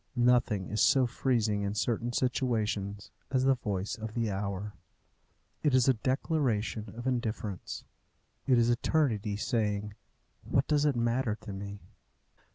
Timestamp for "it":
5.61-5.75, 8.47-8.57, 10.85-10.95